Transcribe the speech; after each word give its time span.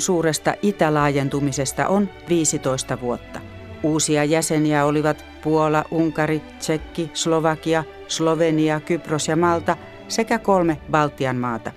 EUn 0.00 0.04
suuresta 0.04 0.54
itälaajentumisesta 0.62 1.88
on 1.88 2.08
15 2.28 3.00
vuotta. 3.00 3.40
Uusia 3.82 4.24
jäseniä 4.24 4.84
olivat 4.84 5.24
Puola, 5.42 5.84
Unkari, 5.90 6.42
Tsekki, 6.58 7.10
Slovakia, 7.14 7.84
Slovenia, 8.08 8.80
Kypros 8.80 9.28
ja 9.28 9.36
Malta 9.36 9.76
sekä 10.08 10.38
kolme 10.38 10.78
Baltian 10.90 11.36
maata. 11.36 11.72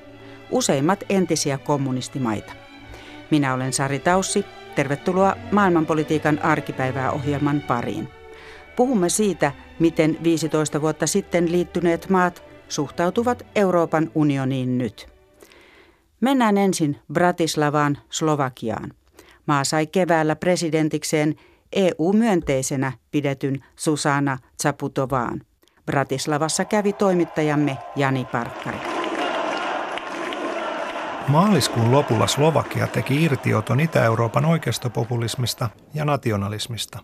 Useimmat 0.51 1.03
entisiä 1.09 1.57
kommunistimaita. 1.57 2.53
Minä 3.31 3.53
olen 3.53 3.73
Sari 3.73 3.99
Taussi. 3.99 4.45
Tervetuloa 4.75 5.35
maailmanpolitiikan 5.51 6.39
arkipäivää 6.39 7.11
ohjelman 7.11 7.61
pariin. 7.61 8.07
Puhumme 8.75 9.09
siitä, 9.09 9.51
miten 9.79 10.17
15 10.23 10.81
vuotta 10.81 11.07
sitten 11.07 11.51
liittyneet 11.51 12.09
maat 12.09 12.43
suhtautuvat 12.67 13.45
Euroopan 13.55 14.11
unioniin 14.15 14.77
nyt. 14.77 15.12
Mennään 16.23 16.57
ensin 16.57 16.99
Bratislavaan, 17.13 17.97
Slovakiaan. 18.09 18.91
Maa 19.45 19.63
sai 19.63 19.87
keväällä 19.87 20.35
presidentikseen 20.35 21.35
EU-myönteisenä 21.73 22.91
pidetyn 23.11 23.63
Susana 23.75 24.37
Zaputovaan. 24.61 25.41
Bratislavassa 25.85 26.65
kävi 26.65 26.93
toimittajamme 26.93 27.77
Jani 27.95 28.25
Parkkari. 28.25 28.77
Maaliskuun 31.27 31.91
lopulla 31.91 32.27
Slovakia 32.27 32.87
teki 32.87 33.23
irtioton 33.23 33.79
Itä-Euroopan 33.79 34.45
oikeistopopulismista 34.45 35.69
ja 35.93 36.05
nationalismista. 36.05 36.99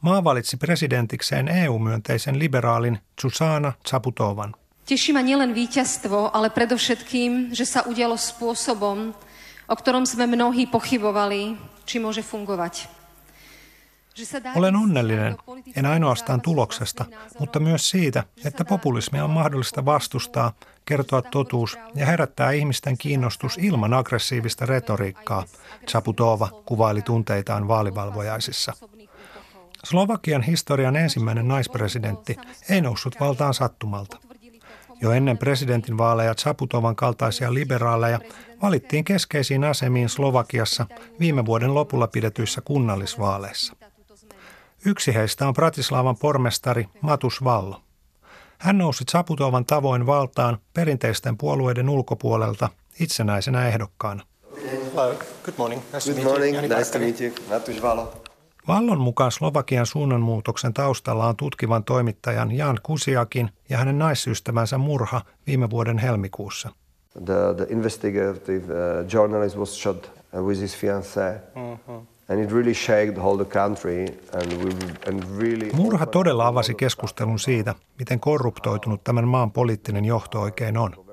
Maa 0.00 0.24
valitsi 0.24 0.56
presidentikseen 0.56 1.48
EU-myönteisen 1.48 2.38
liberaalin 2.38 2.98
Susana 3.20 3.72
Zaputovan. 3.88 4.54
Teší 4.82 5.14
ma 5.14 5.22
nielen 5.22 5.54
víťazstvo, 5.54 6.34
ale 6.34 6.50
predovšetkým, 6.50 7.54
že 7.54 7.62
sa 7.62 7.86
udialo 7.86 8.18
spôsobom, 8.18 9.14
o 9.70 9.74
ktorom 9.78 10.02
sme 10.02 10.26
mnohí 10.26 10.66
pochybovali, 10.66 11.54
či 11.86 12.02
môže 12.02 12.22
fungovať. 12.26 13.02
Olen 14.54 14.76
onnellinen, 14.76 15.36
en 15.76 15.86
ainoastaan 15.86 16.40
tuloksesta, 16.40 17.04
mutta 17.38 17.60
myös 17.60 17.90
siitä, 17.90 18.24
että 18.44 18.64
populismia 18.64 19.24
on 19.24 19.30
mahdollista 19.30 19.84
vastustaa, 19.84 20.52
kertoa 20.84 21.22
totuus 21.22 21.78
ja 21.94 22.06
herättää 22.06 22.50
ihmisten 22.50 22.98
kiinnostus 22.98 23.58
ilman 23.58 23.94
aggressiivista 23.94 24.66
retoriikkaa, 24.66 25.44
Chaputova 25.86 26.48
kuvaili 26.64 27.02
tunteitaan 27.02 27.68
vaalivalvojaisissa. 27.68 28.72
Slovakian 29.84 30.42
historian 30.42 30.96
ensimmäinen 30.96 31.48
naispresidentti 31.48 32.36
ei 32.68 32.80
noussut 32.80 33.20
valtaan 33.20 33.54
sattumalta. 33.54 34.31
Jo 35.02 35.12
ennen 35.12 35.38
presidentin 35.38 35.98
vaaleja 35.98 36.34
Chaputovan 36.34 36.96
kaltaisia 36.96 37.54
liberaaleja 37.54 38.20
valittiin 38.62 39.04
keskeisiin 39.04 39.64
asemiin 39.64 40.08
Slovakiassa 40.08 40.86
viime 41.20 41.46
vuoden 41.46 41.74
lopulla 41.74 42.06
pidetyissä 42.06 42.60
kunnallisvaaleissa. 42.60 43.76
Yksi 44.86 45.14
heistä 45.14 45.48
on 45.48 45.54
Bratislavan 45.54 46.16
pormestari 46.16 46.88
Matus 47.00 47.44
Vallo. 47.44 47.80
Hän 48.58 48.78
nousi 48.78 49.04
Chaputovan 49.04 49.64
tavoin 49.64 50.06
valtaan 50.06 50.58
perinteisten 50.74 51.38
puolueiden 51.38 51.88
ulkopuolelta 51.88 52.68
itsenäisenä 53.00 53.68
ehdokkaana. 53.68 54.22
Good 55.44 55.54
morning. 55.56 55.82
Nice 55.92 56.12
Good 56.12 56.24
morning. 56.24 56.60
Nice 56.60 56.92
to 56.92 56.98
meet 56.98 57.20
you. 57.20 57.34
Matus 57.48 57.82
Vallo. 57.82 58.21
Vallon 58.68 59.00
mukaan 59.00 59.32
Slovakian 59.32 59.86
suunnanmuutoksen 59.86 60.74
taustalla 60.74 61.26
on 61.26 61.36
tutkivan 61.36 61.84
toimittajan 61.84 62.52
Jan 62.52 62.78
Kusiakin 62.82 63.50
ja 63.68 63.78
hänen 63.78 63.98
naisystävänsä 63.98 64.78
murha 64.78 65.20
viime 65.46 65.70
vuoden 65.70 65.98
helmikuussa. 65.98 66.70
The, 67.24 67.34
the 67.56 67.66
investigative 67.70 68.64
uh, 68.64 69.12
journalist 69.12 69.56
was 69.56 69.82
shot 69.82 70.12
uh, 70.32 70.46
with 70.46 70.60
his 70.60 70.76
fiancée. 70.76 71.40
Mm-hmm. 71.54 72.06
Murha 75.72 76.06
todella 76.06 76.46
avasi 76.46 76.74
keskustelun 76.74 77.38
siitä, 77.38 77.74
miten 77.98 78.20
korruptoitunut 78.20 79.04
tämän 79.04 79.28
maan 79.28 79.52
poliittinen 79.52 80.04
johto 80.04 80.40
oikein 80.40 80.76
on. 80.76 81.06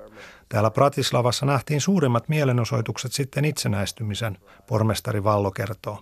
Täällä 0.48 0.70
Pratislavassa 0.70 1.46
nähtiin 1.46 1.80
suurimmat 1.80 2.28
mielenosoitukset 2.28 3.12
sitten 3.12 3.44
itsenäistymisen, 3.44 4.38
pormestari 4.66 5.24
Vallo 5.24 5.50
kertoo. 5.50 5.98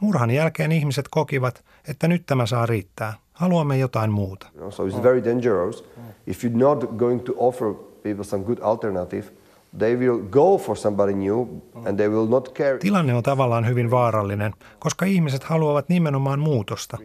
Murhan 0.00 0.30
jälkeen 0.30 0.72
ihmiset 0.72 1.06
kokivat, 1.10 1.64
että 1.88 2.08
nyt 2.08 2.26
tämä 2.26 2.46
saa 2.46 2.66
riittää. 2.66 3.14
Haluamme 3.32 3.78
jotain 3.78 4.12
muuta. 4.12 4.46
So 4.70 4.86
it's 4.86 5.02
very 5.02 5.24
dangerous 5.24 5.84
if 6.26 6.44
you're 6.44 6.58
not 6.58 6.84
going 6.96 7.24
to 7.24 7.32
offer 7.36 7.74
people 8.02 8.24
some 8.24 8.44
good 8.44 8.58
alternative. 8.62 9.24
They 9.78 9.96
will 9.96 10.18
go 10.30 10.58
for 10.58 10.76
somebody 10.76 11.12
new 11.12 11.46
and 11.86 11.96
they 11.96 12.08
will 12.08 12.26
not 12.26 12.54
care. 12.54 12.78
Tilanne 12.78 13.14
on 13.14 13.22
tavallaan 13.22 13.66
hyvin 13.66 13.90
vaarallinen, 13.90 14.54
koska 14.78 15.04
ihmiset 15.04 15.44
haluavat 15.44 15.88
nimenomaan 15.88 16.40
muutosta. 16.40 16.98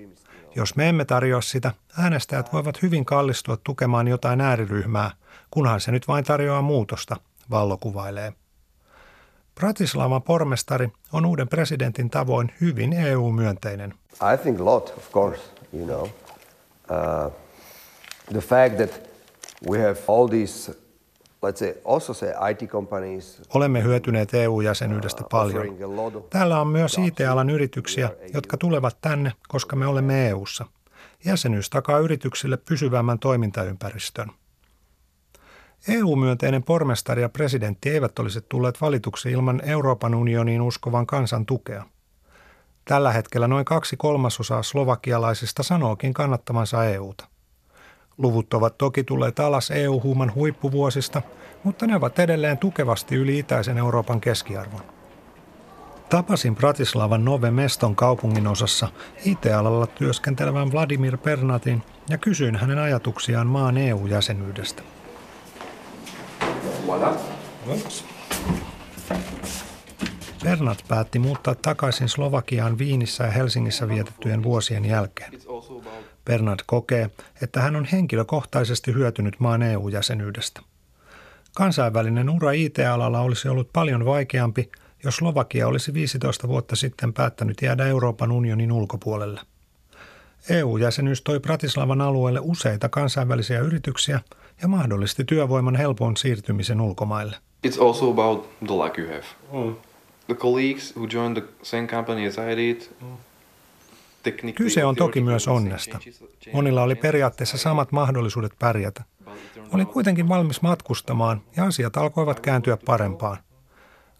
Jos 0.56 0.76
me 0.76 0.90
emme 0.90 1.06
tarjoa 1.06 1.42
sitä, 1.42 1.74
äänestäjät 2.00 2.54
voivat 2.54 2.82
hyvin 2.82 3.06
kallistua 3.06 3.58
tukemaan 3.64 4.08
jotain 4.08 4.42
ääriryhmää, 4.42 5.12
kunhan 5.52 5.82
se 5.82 5.92
nyt 5.92 6.08
vain 6.08 6.26
tarjoaa 6.26 6.62
muutosta, 6.62 7.16
Vallo 7.50 7.78
kuvailee. 7.78 8.34
Bratislavan 9.56 10.24
pormestari 10.24 10.90
on 11.14 11.26
uuden 11.26 11.48
presidentin 11.48 12.10
tavoin 12.10 12.52
hyvin 12.62 12.94
EU-myönteinen. 12.94 13.94
I 14.34 14.38
think 14.44 14.60
a 14.60 14.66
lot, 14.66 14.94
of 14.98 15.12
course, 15.12 15.42
you 15.74 15.86
know. 15.86 16.04
Uh, 16.04 17.32
the 18.32 18.42
fact 18.42 18.78
that 18.78 19.10
we 19.70 19.82
have 19.82 19.98
all 20.08 20.28
these 20.28 20.72
let's 21.44 21.60
say, 21.60 21.74
also 21.86 22.14
say 22.14 22.30
IT 22.52 22.70
companies. 22.70 23.42
Olemme 23.54 23.84
hyötyneet 23.84 24.34
EU-jäsenyydestä 24.34 25.24
paljon. 25.32 25.78
Täällä 26.30 26.62
on 26.62 26.68
myös 26.68 26.98
IT-alan 26.98 27.50
yrityksiä, 27.50 28.10
jotka 28.34 28.58
tulevat 28.58 28.98
tänne, 29.02 29.32
koska 29.48 29.76
me 29.76 29.88
olemme 29.88 30.28
EU:ssa. 30.28 30.66
Jäsenyys 31.26 31.70
takaa 31.70 32.00
yrityksille 32.00 32.58
pysyvämmän 32.58 33.20
toimintaympäristön. 33.20 34.32
EU-myönteinen 35.88 36.64
pormestari 36.64 37.22
ja 37.22 37.30
presidentti 37.30 37.90
eivät 37.90 38.20
olisi 38.20 38.42
tulleet 38.50 38.82
valituksi 38.82 39.32
ilman 39.32 39.62
Euroopan 39.66 40.16
unioniin 40.16 40.62
uskovan 40.62 41.08
kansan 41.08 41.46
tukea. 41.46 41.84
Tällä 42.86 43.12
hetkellä 43.12 43.48
noin 43.48 43.66
kaksi 43.66 43.98
kolmasosaa 43.98 44.64
slovakialaisista 44.64 45.64
sanookin 45.64 46.14
kannattamansa 46.14 46.86
EUta. 46.86 47.28
Luvut 48.18 48.54
ovat 48.54 48.78
toki 48.78 49.04
tulleet 49.04 49.40
alas 49.40 49.72
EU-huuman 49.72 50.36
huippuvuosista, 50.36 51.22
mutta 51.64 51.88
ne 51.88 51.96
ovat 51.96 52.20
edelleen 52.20 52.58
tukevasti 52.58 53.16
yli 53.16 53.40
itäisen 53.40 53.78
Euroopan 53.78 54.22
keskiarvon. 54.22 54.82
Tapasin 56.10 56.56
Bratislavan 56.56 57.26
Nove 57.26 57.52
Meston 57.52 57.96
kaupungin 57.96 58.48
osassa 58.48 58.88
IT-alalla 59.26 59.88
työskentelevän 59.88 60.72
Vladimir 60.72 61.18
Pernatin 61.18 61.84
ja 62.10 62.18
kysyin 62.18 62.56
hänen 62.56 62.80
ajatuksiaan 62.80 63.48
maan 63.48 63.78
EU-jäsenyydestä. 63.78 64.84
Voilà. 66.94 67.18
Bernard 70.44 70.80
päätti 70.88 71.20
muuttaa 71.20 71.56
takaisin 71.56 72.10
Slovakiaan 72.10 72.78
Viinissä 72.78 73.24
ja 73.24 73.32
Helsingissä 73.32 73.88
vietettyjen 73.88 74.44
vuosien 74.44 74.86
jälkeen. 74.86 75.32
Bernard 76.26 76.60
kokee, 76.66 77.10
että 77.42 77.62
hän 77.62 77.76
on 77.76 77.86
henkilökohtaisesti 77.86 78.94
hyötynyt 78.94 79.40
maan 79.40 79.64
EU-jäsenyydestä. 79.64 80.62
Kansainvälinen 81.56 82.30
ura 82.30 82.52
IT-alalla 82.52 83.20
olisi 83.20 83.48
ollut 83.48 83.70
paljon 83.74 84.06
vaikeampi, 84.06 84.72
jos 85.04 85.16
Slovakia 85.16 85.68
olisi 85.68 85.94
15 85.94 86.48
vuotta 86.48 86.76
sitten 86.76 87.14
päättänyt 87.14 87.62
jäädä 87.62 87.86
Euroopan 87.86 88.32
unionin 88.32 88.72
ulkopuolelle. 88.72 89.42
EU-jäsenyys 90.50 91.22
toi 91.22 91.40
Bratislavan 91.40 92.02
alueelle 92.02 92.40
useita 92.44 92.90
kansainvälisiä 92.90 93.60
yrityksiä– 93.60 94.20
ja 94.64 94.68
mahdollisti 94.68 95.24
työvoiman 95.24 95.76
helpon 95.76 96.18
siirtymisen 96.18 96.82
ulkomaille. 96.82 97.36
It's 97.68 97.84
also 97.84 98.12
about 98.12 98.60
the 98.60 98.76
luck 98.76 99.00
you 99.00 99.08
have. 99.08 99.26
Mm. 99.52 99.76
The 100.28 100.36
colleagues 100.36 100.96
who 100.96 101.08
joined 101.14 101.42
the 101.42 101.50
same 101.64 101.88
company 101.88 102.28
as 102.28 102.38
I 102.38 102.58
did, 102.58 102.82
mm. 103.02 103.18
Kyse 104.56 104.86
on 104.86 104.96
toki 104.96 105.22
myös 105.22 105.48
onnesta. 105.48 106.00
Monilla 106.54 106.84
oli 106.84 106.96
periaatteessa 106.96 107.58
samat 107.58 107.92
mahdollisuudet 107.92 108.52
pärjätä. 108.60 109.04
Olin 109.72 109.88
kuitenkin 109.88 110.30
valmis 110.30 110.62
matkustamaan 110.62 111.42
ja 111.56 111.66
asiat 111.66 111.98
alkoivat 111.98 112.40
kääntyä 112.40 112.78
parempaan. 112.86 113.38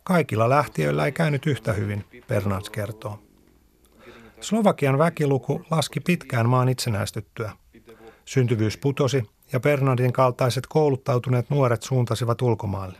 Kaikilla 0.04 0.50
lähtiöillä 0.50 1.06
ei 1.06 1.12
käynyt 1.12 1.46
yhtä 1.46 1.74
hyvin, 1.74 2.06
Bernards 2.28 2.70
kertoo. 2.70 3.20
Slovakian 4.42 4.98
väkiluku 4.98 5.62
laski 5.72 6.00
pitkään 6.00 6.50
maan 6.50 6.70
itsenäistyttyä. 6.70 7.52
Syntyvyys 8.26 8.78
putosi 8.78 9.24
ja 9.54 9.60
Bernardin 9.60 10.14
kaltaiset 10.14 10.68
kouluttautuneet 10.68 11.50
nuoret 11.50 11.84
suuntasivat 11.84 12.42
ulkomaalle. 12.42 12.98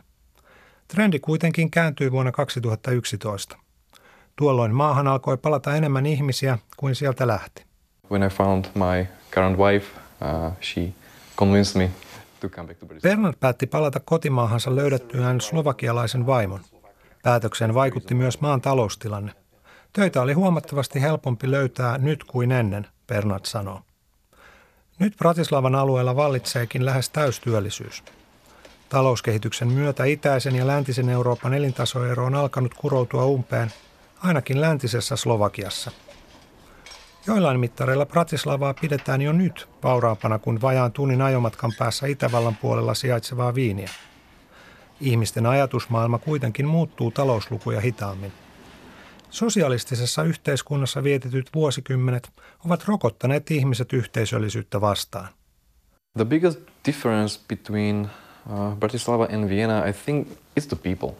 Trendi 0.88 1.18
kuitenkin 1.18 1.70
kääntyi 1.70 2.12
vuonna 2.12 2.32
2011. 2.32 3.56
Tuolloin 4.36 4.74
maahan 4.74 5.08
alkoi 5.08 5.36
palata 5.36 5.76
enemmän 5.76 6.06
ihmisiä 6.06 6.58
kuin 6.76 6.94
sieltä 6.94 7.26
lähti. 7.26 7.64
When 8.10 8.22
I 8.22 8.28
found 8.28 8.64
my 8.74 9.06
current 9.30 9.58
wife, 9.58 9.86
uh, 10.20 10.52
she 10.62 10.92
convinced 11.36 11.82
me 11.82 11.90
to 12.40 12.48
come 12.48 12.66
back 12.66 12.80
to 12.80 12.86
Bernard 13.02 13.34
päätti 13.40 13.66
palata 13.66 14.00
kotimaahansa 14.00 14.76
löydettyään 14.76 15.40
slovakialaisen 15.40 16.26
vaimon. 16.26 16.60
Päätökseen 17.22 17.74
vaikutti 17.74 18.14
myös 18.14 18.40
maan 18.40 18.60
taloustilanne. 18.60 19.32
Töitä 19.92 20.22
oli 20.22 20.32
huomattavasti 20.32 21.02
helpompi 21.02 21.50
löytää 21.50 21.98
nyt 21.98 22.24
kuin 22.24 22.52
ennen, 22.52 22.86
Bernard 23.06 23.44
sanoo. 23.44 23.80
Nyt 24.98 25.16
Bratislavan 25.16 25.74
alueella 25.74 26.16
vallitseekin 26.16 26.84
lähes 26.84 27.10
täystyöllisyys. 27.10 28.04
Talouskehityksen 28.88 29.68
myötä 29.68 30.04
itäisen 30.04 30.56
ja 30.56 30.66
läntisen 30.66 31.08
Euroopan 31.08 31.54
elintasoero 31.54 32.24
on 32.24 32.34
alkanut 32.34 32.74
kuroutua 32.74 33.24
umpeen, 33.24 33.72
ainakin 34.22 34.60
läntisessä 34.60 35.16
Slovakiassa. 35.16 35.90
Joillain 37.26 37.60
mittareilla 37.60 38.06
Bratislavaa 38.06 38.74
pidetään 38.80 39.22
jo 39.22 39.32
nyt 39.32 39.68
vauraampana 39.82 40.38
kuin 40.38 40.60
vajaan 40.60 40.92
tunnin 40.92 41.22
ajomatkan 41.22 41.72
päässä 41.78 42.06
Itävallan 42.06 42.56
puolella 42.56 42.94
sijaitsevaa 42.94 43.54
Viiniä. 43.54 43.90
Ihmisten 45.00 45.46
ajatusmaailma 45.46 46.18
kuitenkin 46.18 46.66
muuttuu 46.66 47.10
talouslukuja 47.10 47.80
hitaammin. 47.80 48.32
Sosialistisessa 49.34 50.22
yhteiskunnassa 50.22 51.02
vietetyt 51.02 51.50
vuosikymmenet 51.54 52.30
ovat 52.66 52.84
rokottaneet 52.84 53.50
ihmiset 53.50 53.92
yhteisöllisyyttä 53.92 54.80
vastaan. 54.80 55.28
The 56.16 56.24
biggest 56.24 56.60
difference 56.86 57.40
between 57.48 58.10
uh, 58.50 58.76
Bratislava 58.78 59.24
and 59.24 59.48
Vienna, 59.48 59.86
I 59.86 59.92
think, 59.92 60.28
is 60.56 60.66
the 60.66 60.76
people. 60.76 61.16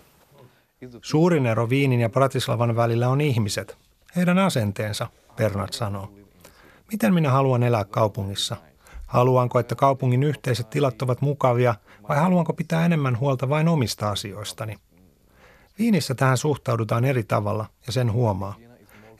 Suurin 1.02 1.46
ero 1.46 1.68
Viinin 1.70 2.00
ja 2.00 2.08
Bratislavan 2.08 2.76
välillä 2.76 3.08
on 3.08 3.20
ihmiset, 3.20 3.76
heidän 4.16 4.38
asenteensa, 4.38 5.06
Bernard 5.36 5.72
sanoo. 5.72 6.12
Miten 6.92 7.14
minä 7.14 7.30
haluan 7.30 7.62
elää 7.62 7.84
kaupungissa? 7.84 8.56
Haluanko, 9.06 9.58
että 9.58 9.74
kaupungin 9.74 10.22
yhteiset 10.22 10.70
tilat 10.70 11.02
ovat 11.02 11.20
mukavia 11.20 11.74
vai 12.08 12.16
haluanko 12.16 12.52
pitää 12.52 12.86
enemmän 12.86 13.18
huolta 13.18 13.48
vain 13.48 13.68
omista 13.68 14.10
asioistani? 14.10 14.76
Viinissä 15.78 16.14
tähän 16.14 16.38
suhtaudutaan 16.38 17.04
eri 17.04 17.22
tavalla 17.22 17.66
ja 17.86 17.92
sen 17.92 18.12
huomaa. 18.12 18.54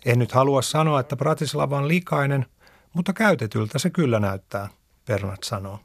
En 0.04 0.18
nyt 0.18 0.32
halua 0.32 0.62
sanoa, 0.62 1.00
että 1.00 1.16
Bratislava 1.16 1.78
on 1.78 1.88
likainen, 1.88 2.46
mutta 2.92 3.12
käytetyltä 3.12 3.78
se 3.78 3.90
kyllä 3.90 4.20
näyttää, 4.20 4.68
Bernard 5.06 5.38
sanoo. 5.44 5.80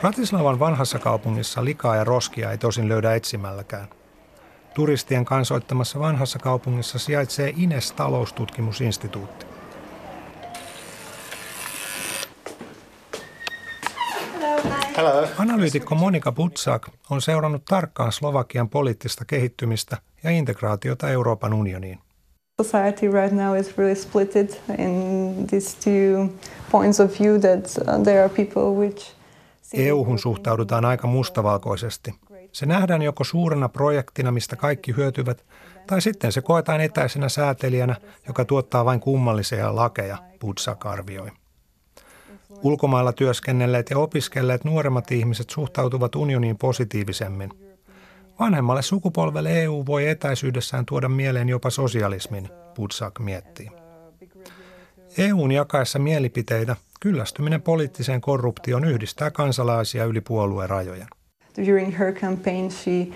Bratislavan 0.00 0.58
vanhassa 0.58 0.98
kaupungissa 0.98 1.64
likaa 1.64 1.96
ja 1.96 2.04
roskia 2.04 2.50
ei 2.50 2.58
tosin 2.58 2.88
löydä 2.88 3.14
etsimälläkään. 3.14 3.88
Turistien 4.74 5.24
kansoittamassa 5.24 5.98
vanhassa 5.98 6.38
kaupungissa 6.38 6.98
sijaitsee 6.98 7.54
Ines 7.56 7.92
taloustutkimusinstituutti. 7.92 9.43
Hello. 14.96 15.28
Analyytikko 15.38 15.94
Monika 15.94 16.32
Butsak 16.32 16.88
on 17.10 17.22
seurannut 17.22 17.64
tarkkaan 17.64 18.12
Slovakian 18.12 18.68
poliittista 18.68 19.24
kehittymistä 19.24 19.96
ja 20.24 20.30
integraatiota 20.30 21.10
Euroopan 21.10 21.54
unioniin. 21.54 21.98
Society 22.62 23.10
right 23.12 23.32
now 23.32 23.56
is 23.56 23.78
really 23.78 23.94
splitted 23.94 24.48
in 24.78 25.46
these 25.46 25.76
two 25.84 26.28
points 26.70 27.00
of 27.00 27.20
view 27.20 27.40
that 27.40 27.78
uh, 27.88 28.02
there 28.02 28.24
are 28.24 28.28
people 28.28 28.62
which 28.62 29.14
EU-hun 29.74 30.18
suhtaudutaan 30.18 30.84
aika 30.84 31.06
mustavalkoisesti. 31.06 32.14
Se 32.52 32.66
nähdään 32.66 33.02
joko 33.02 33.24
suurena 33.24 33.68
projektina, 33.68 34.32
mistä 34.32 34.56
kaikki 34.56 34.96
hyötyvät, 34.96 35.44
tai 35.86 36.00
sitten 36.00 36.32
se 36.32 36.40
koetaan 36.40 36.80
etäisenä 36.80 37.28
säätelijänä, 37.28 37.96
joka 38.26 38.44
tuottaa 38.44 38.84
vain 38.84 39.00
kummallisia 39.00 39.76
lakeja, 39.76 40.18
Butsak 40.40 40.86
arvioi. 40.86 41.30
Ulkomailla 42.64 43.12
työskennelleet 43.12 43.90
ja 43.90 43.98
opiskelleet 43.98 44.64
nuoremmat 44.64 45.12
ihmiset 45.12 45.50
suhtautuvat 45.50 46.14
unioniin 46.14 46.58
positiivisemmin. 46.58 47.50
Vanhemmalle 48.40 48.82
sukupolvelle 48.82 49.62
EU 49.62 49.84
voi 49.86 50.08
etäisyydessään 50.08 50.86
tuoda 50.86 51.08
mieleen 51.08 51.48
jopa 51.48 51.70
sosialismin, 51.70 52.48
Butsak 52.74 53.20
miettii. 53.20 53.70
EUn 55.18 55.52
jakaessa 55.52 55.98
mielipiteitä 55.98 56.76
kyllästyminen 57.00 57.62
poliittiseen 57.62 58.20
korruptioon 58.20 58.84
yhdistää 58.84 59.30
kansalaisia 59.30 60.04
yli 60.04 60.20
puolueen 60.20 60.70
rajojen. 60.70 61.08
During 61.66 61.98
her 61.98 62.12
campaign 62.12 62.70
she 62.70 63.08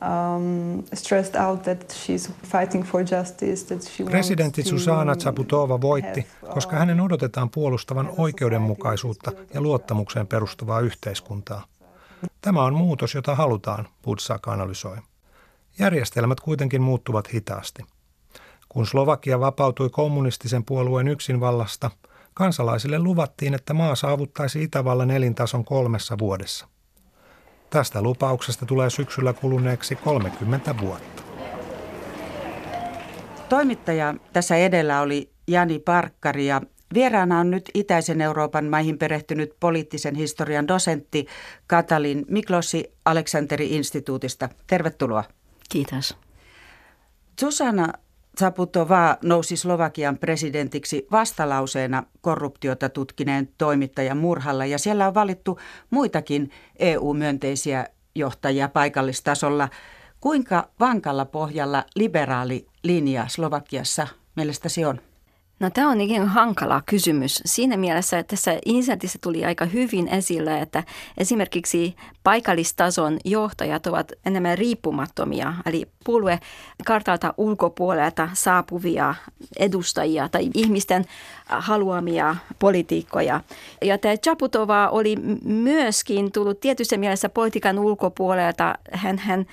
um, 0.00 0.82
stressed 0.94 1.36
out 1.36 1.62
that 1.62 1.90
she's 1.90 2.30
fighting 2.42 2.84
for 2.84 3.00
justice, 3.00 3.66
that 3.66 3.82
she 3.82 4.04
Presidentti 4.04 4.62
Susana 4.62 5.14
Zaputova 5.14 5.80
voitti, 5.80 6.26
koska 6.52 6.76
hänen 6.76 7.00
odotetaan 7.00 7.50
puolustavan 7.50 8.10
oikeudenmukaisuutta 8.18 9.32
ja 9.54 9.60
luottamukseen 9.60 10.26
perustuvaa 10.26 10.80
yhteiskuntaa. 10.80 11.64
Tämä 12.40 12.64
on 12.64 12.74
muutos, 12.74 13.14
jota 13.14 13.34
halutaan, 13.34 13.88
Budsak 14.04 14.48
analysoi. 14.48 14.96
Järjestelmät 15.78 16.40
kuitenkin 16.40 16.82
muuttuvat 16.82 17.32
hitaasti. 17.32 17.84
Kun 18.68 18.86
Slovakia 18.86 19.40
vapautui 19.40 19.90
kommunistisen 19.90 20.64
puolueen 20.64 21.08
yksinvallasta, 21.08 21.90
kansalaisille 22.34 22.98
luvattiin, 22.98 23.54
että 23.54 23.74
maa 23.74 23.94
saavuttaisi 23.94 24.62
Itävallan 24.62 25.10
elintason 25.10 25.64
kolmessa 25.64 26.18
vuodessa– 26.18 26.68
Tästä 27.70 28.02
lupauksesta 28.02 28.66
tulee 28.66 28.90
syksyllä 28.90 29.32
kuluneeksi 29.32 29.96
30 29.96 30.74
vuotta. 30.80 31.22
Toimittaja 33.48 34.14
tässä 34.32 34.56
edellä 34.56 35.00
oli 35.00 35.30
Jani 35.46 35.78
Parkkari 35.78 36.46
ja 36.46 36.62
vieraana 36.94 37.40
on 37.40 37.50
nyt 37.50 37.70
Itäisen 37.74 38.20
Euroopan 38.20 38.64
maihin 38.64 38.98
perehtynyt 38.98 39.54
poliittisen 39.60 40.14
historian 40.14 40.68
dosentti 40.68 41.26
Katalin 41.66 42.24
Miklosi 42.28 42.92
Aleksanteri-instituutista. 43.04 44.48
Tervetuloa. 44.66 45.24
Kiitos. 45.68 46.16
Susanna 47.40 47.92
Zaputova 48.38 49.16
nousi 49.22 49.56
Slovakian 49.56 50.18
presidentiksi 50.18 51.06
vastalauseena 51.12 52.02
korruptiota 52.20 52.88
tutkineen 52.88 53.48
toimittajan 53.58 54.16
murhalla 54.16 54.66
ja 54.66 54.78
siellä 54.78 55.06
on 55.06 55.14
valittu 55.14 55.58
muitakin 55.90 56.50
EU-myönteisiä 56.78 57.86
johtajia 58.14 58.68
paikallistasolla. 58.68 59.68
Kuinka 60.20 60.68
vankalla 60.80 61.24
pohjalla 61.24 61.84
liberaali 61.94 62.66
linja 62.82 63.28
Slovakiassa 63.28 64.06
mielestäsi 64.36 64.84
on? 64.84 65.00
No 65.60 65.70
tämä 65.70 65.90
on 65.90 66.00
ikään 66.00 66.28
hankala 66.28 66.82
kysymys 66.86 67.42
siinä 67.44 67.76
mielessä, 67.76 68.18
että 68.18 68.30
tässä 68.30 68.58
insertissä 68.64 69.18
tuli 69.22 69.44
aika 69.44 69.64
hyvin 69.64 70.08
esille, 70.08 70.60
että 70.60 70.84
esimerkiksi 71.18 71.96
paikallistason 72.22 73.18
johtajat 73.24 73.86
ovat 73.86 74.12
enemmän 74.26 74.58
riippumattomia, 74.58 75.54
eli 75.66 75.86
puolue 76.04 76.38
kartalta 76.84 77.34
ulkopuolelta 77.36 78.28
saapuvia 78.32 79.14
edustajia 79.58 80.28
tai 80.28 80.50
ihmisten 80.54 81.04
haluamia 81.46 82.36
politiikkoja. 82.58 83.40
Ja 83.82 83.98
tämä 83.98 84.16
Chaputova 84.16 84.88
oli 84.88 85.16
myöskin 85.44 86.32
tullut 86.32 86.60
tietyssä 86.60 86.96
mielessä 86.96 87.28
politiikan 87.28 87.78
ulkopuolelta. 87.78 88.74
Hän, 88.92 89.18
hän 89.18 89.46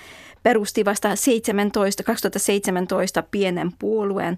perusti 0.46 0.86
vasta 0.86 1.16
17, 1.16 2.04
2017 2.04 3.24
pienen 3.32 3.72
puolueen, 3.80 4.38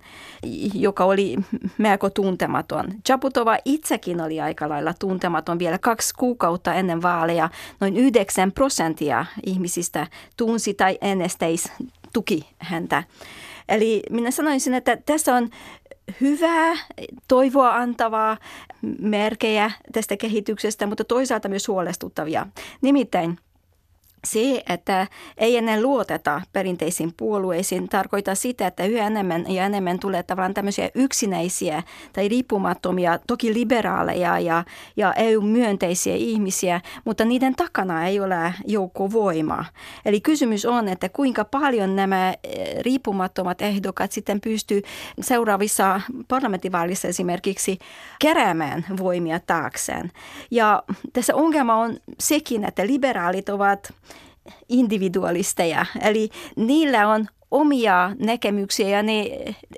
joka 0.74 1.06
oli 1.06 1.36
melko 1.78 2.10
tuntematon. 2.10 2.86
Chaputova 3.06 3.58
itsekin 3.66 4.22
oli 4.22 4.42
aika 4.42 4.70
lailla 4.70 4.94
tuntematon 5.00 5.60
vielä 5.60 5.78
kaksi 5.78 6.14
kuukautta 6.18 6.74
ennen 6.74 7.02
vaaleja. 7.02 7.50
Noin 7.80 7.98
9 7.98 8.52
prosenttia 8.52 9.26
ihmisistä 9.46 10.08
tunsi 10.38 10.74
tai 10.74 10.98
ennesteis 11.02 11.72
tuki 12.14 12.50
häntä. 12.60 13.04
Eli 13.70 14.04
minä 14.10 14.32
sanoisin, 14.32 14.74
että 14.74 14.98
tässä 15.06 15.36
on 15.36 15.50
hyvää, 16.22 16.76
toivoa 17.28 17.76
antavaa 17.76 18.38
merkejä 19.02 19.72
tästä 19.92 20.18
kehityksestä, 20.18 20.86
mutta 20.86 21.04
toisaalta 21.04 21.50
myös 21.50 21.68
huolestuttavia. 21.68 22.48
Nimittäin 22.82 23.38
se, 24.32 24.64
että 24.70 25.08
ei 25.38 25.58
enää 25.58 25.82
luoteta 25.82 26.42
perinteisiin 26.54 27.14
puolueisiin, 27.18 27.90
tarkoittaa 27.90 28.36
sitä, 28.36 28.68
että 28.68 28.86
yhä 28.86 29.08
enemmän 29.08 29.46
ja 29.54 29.66
enemmän 29.66 30.00
tulee 30.00 30.24
tavallaan 30.24 30.54
tämmöisiä 30.54 30.90
yksinäisiä 30.96 31.84
tai 32.14 32.28
riippumattomia, 32.28 33.20
toki 33.28 33.54
liberaaleja 33.54 34.40
ja, 34.40 34.64
ja 34.98 35.14
EU-myönteisiä 35.14 36.16
ihmisiä, 36.16 36.82
mutta 37.06 37.26
niiden 37.26 37.56
takana 37.56 38.08
ei 38.08 38.20
ole 38.20 38.54
joukkovoimaa. 38.66 39.66
Eli 40.06 40.22
kysymys 40.22 40.66
on, 40.66 40.88
että 40.88 41.10
kuinka 41.10 41.46
paljon 41.46 41.96
nämä 41.96 42.34
eh, 42.44 42.78
riippumattomat 42.80 43.62
ehdokkaat 43.62 44.12
sitten 44.12 44.42
pystyy 44.42 44.82
seuraavissa 45.22 46.02
parlamenttivaaleissa 46.28 47.08
esimerkiksi 47.08 47.80
keräämään 48.20 48.86
voimia 48.98 49.40
taakseen. 49.40 50.12
Ja 50.52 50.84
tässä 51.14 51.36
ongelma 51.36 51.76
on 51.76 51.98
sekin, 52.20 52.64
että 52.64 52.88
liberaalit 52.88 53.50
ovat 53.50 53.94
individualisteja. 54.70 55.86
Eli 56.02 56.30
niillä 56.56 57.08
on 57.08 57.28
omia 57.52 58.12
näkemyksiä 58.20 58.90
ja 58.90 59.04
ne 59.04 59.30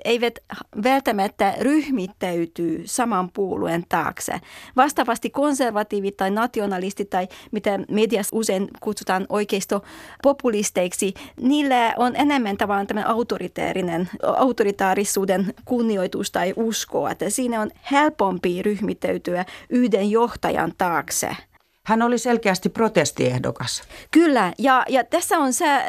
eivät 0.04 0.38
välttämättä 0.84 1.54
ryhmittäytyy 1.60 2.82
saman 2.84 3.30
puolueen 3.30 3.84
taakse. 3.88 4.40
Vastaavasti 4.76 5.30
konservatiivit 5.30 6.16
tai 6.16 6.30
nationalistit 6.30 7.10
tai 7.10 7.28
mitä 7.52 7.78
mediassa 7.90 8.36
usein 8.36 8.68
kutsutaan 8.80 9.26
oikeistopopulisteiksi, 9.28 11.14
niillä 11.40 11.94
on 11.96 12.16
enemmän 12.16 12.56
tavallaan 12.56 12.86
tämmöinen 12.86 13.10
autoritaarinen, 13.10 14.08
autoritaarisuuden 14.22 15.54
kunnioitus 15.64 16.30
tai 16.30 16.52
usko, 16.56 17.08
että 17.08 17.30
siinä 17.30 17.60
on 17.60 17.70
helpompi 17.90 18.62
ryhmittäytyä 18.62 19.44
yhden 19.70 20.10
johtajan 20.10 20.72
taakse– 20.78 21.36
hän 21.86 22.02
oli 22.02 22.18
selkeästi 22.18 22.68
protestiehdokas. 22.68 23.82
Kyllä, 24.10 24.52
ja, 24.58 24.84
ja 24.88 25.04
tässä 25.04 25.38
on 25.38 25.52
se, 25.52 25.74
äh, 25.74 25.82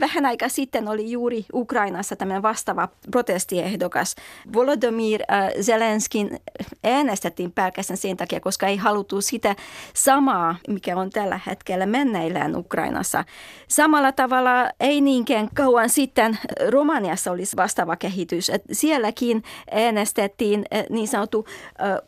vähän 0.00 0.26
aika 0.26 0.48
sitten 0.48 0.88
oli 0.88 1.10
juuri 1.10 1.44
Ukrainassa 1.52 2.16
tämmöinen 2.16 2.42
vastaava 2.42 2.88
protestiehdokas. 3.10 4.14
Volodymyr 4.52 5.20
äh, 5.30 5.50
Zelenskin 5.62 6.40
äänestettiin 6.84 7.52
pelkästään 7.52 7.96
sen 7.96 8.16
takia, 8.16 8.40
koska 8.40 8.66
ei 8.66 8.76
haluttu 8.76 9.20
sitä 9.20 9.56
samaa, 9.94 10.56
mikä 10.68 10.96
on 10.96 11.10
tällä 11.10 11.40
hetkellä 11.46 11.86
menneillään 11.86 12.56
Ukrainassa. 12.56 13.24
Samalla 13.68 14.12
tavalla 14.12 14.70
ei 14.80 15.00
niinkään 15.00 15.48
kauan 15.54 15.88
sitten 15.88 16.38
Romaniassa 16.70 17.30
olisi 17.30 17.56
vastaava 17.56 17.96
kehitys. 17.96 18.50
Että 18.50 18.74
sielläkin 18.74 19.42
äänestettiin 19.70 20.64
äh, 20.74 20.84
niin 20.90 21.08
sanottu 21.08 21.46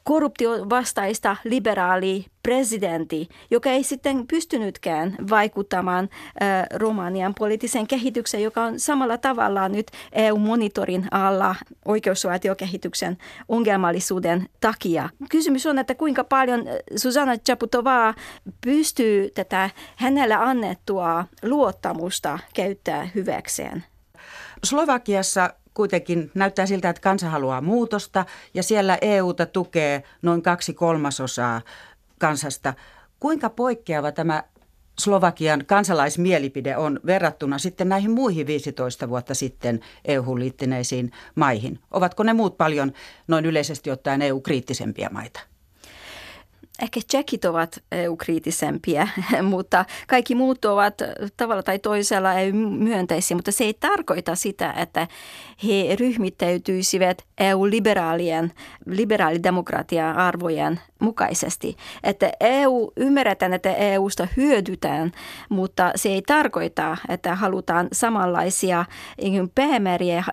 korruptiovastaista 0.03 1.37
liberaali 1.45 2.27
presidentti, 2.49 3.29
joka 3.51 3.71
ei 3.71 3.83
sitten 3.83 4.27
pystynytkään 4.27 5.17
vaikuttamaan 5.31 6.09
Romanian 6.75 7.35
poliittiseen 7.39 7.87
kehitykseen, 7.87 8.43
joka 8.43 8.63
on 8.63 8.81
samalla 8.81 9.19
tavalla 9.19 9.69
nyt 9.69 9.87
EU-monitorin 10.13 11.07
alla 11.11 11.55
oikeusvaltiokehityksen 11.85 13.19
ongelmallisuuden 13.49 14.49
takia. 14.61 15.09
Kysymys 15.31 15.67
on, 15.67 15.79
että 15.79 15.95
kuinka 15.95 16.25
paljon 16.25 16.65
Susanna 16.97 17.37
Chaputovaa 17.37 18.15
pystyy 18.61 19.31
tätä 19.31 19.71
hänelle 19.97 20.35
annettua 20.35 21.25
luottamusta 21.43 22.39
käyttää 22.55 23.09
hyväkseen. 23.15 23.85
Slovakiassa 24.65 25.53
kuitenkin 25.75 26.31
näyttää 26.35 26.67
siltä, 26.67 26.91
että 26.91 27.03
kansa 27.03 27.31
haluaa 27.31 27.61
muutosta 27.61 28.25
ja 28.55 28.63
siellä 28.63 28.99
EUta 29.01 29.47
tukee 29.47 30.03
noin 30.23 30.43
kaksi 30.43 30.75
kolmasosaa 30.75 31.61
kansasta. 32.19 32.75
Kuinka 33.21 33.51
poikkeava 33.51 34.13
tämä 34.13 34.43
Slovakian 34.99 35.65
kansalaismielipide 35.67 36.77
on 36.77 37.01
verrattuna 37.07 37.59
sitten 37.59 37.89
näihin 37.89 38.11
muihin 38.11 38.47
15 38.47 39.09
vuotta 39.09 39.35
sitten 39.35 39.81
EU-liittyneisiin 40.05 41.13
maihin? 41.35 41.79
Ovatko 41.91 42.23
ne 42.23 42.33
muut 42.33 42.57
paljon 42.57 42.93
noin 43.29 43.47
yleisesti 43.47 43.91
ottaen 43.91 44.23
EU-kriittisempiä 44.23 45.09
maita? 45.13 45.41
ehkä 46.83 47.01
tsekit 47.07 47.45
ovat 47.45 47.83
EU-kriittisempiä, 47.93 49.09
mutta 49.43 49.85
kaikki 50.09 50.35
muut 50.35 50.65
ovat 50.65 50.95
tavalla 51.37 51.63
tai 51.63 51.79
toisella 51.79 52.35
EU-myönteisiä, 52.35 53.37
mutta 53.37 53.53
se 53.53 53.65
ei 53.65 53.75
tarkoita 53.75 54.35
sitä, 54.35 54.73
että 54.73 55.09
he 55.65 55.97
ryhmittäytyisivät 56.01 57.23
EU-liberaalien, 57.39 58.53
liberaalidemokratian 58.87 60.17
arvojen 60.17 60.81
mukaisesti. 60.99 61.77
Että 62.05 62.33
EU, 62.41 62.93
ymmärretään, 62.97 63.53
että 63.53 63.75
EUsta 63.75 64.29
hyödytään, 64.37 65.13
mutta 65.49 65.93
se 65.97 66.09
ei 66.09 66.23
tarkoita, 66.23 66.97
että 67.09 67.35
halutaan 67.35 67.89
samanlaisia 67.93 68.85
niin 69.23 69.51
päämääriä, 69.55 70.25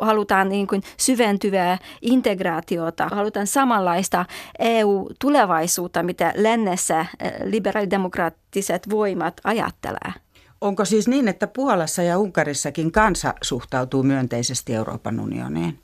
halutaan 0.00 0.48
niin 0.48 0.66
kuin 0.66 0.82
syventyvää 0.96 1.78
integraatiota, 2.02 3.08
halutaan 3.12 3.46
samanlaista 3.46 4.24
EU-tulevaisuutta, 4.58 6.02
mitä 6.02 6.32
lännessä 6.36 7.00
eh, 7.00 7.32
liberaalidemokraattiset 7.44 8.90
voimat 8.90 9.40
ajattelee. 9.44 10.12
Onko 10.60 10.84
siis 10.84 11.08
niin, 11.08 11.28
että 11.28 11.46
Puolassa 11.46 12.02
ja 12.02 12.18
Unkarissakin 12.18 12.92
kansa 12.92 13.34
suhtautuu 13.42 14.02
myönteisesti 14.02 14.74
Euroopan 14.74 15.20
unioniin? 15.20 15.78